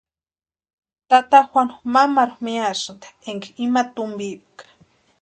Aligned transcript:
Tata 1.09 1.39
Juanu 1.49 1.73
mamaru 1.93 2.35
miasïnti 2.45 3.07
énka 3.31 3.49
ima 3.65 3.81
tumpiepka. 3.93 4.63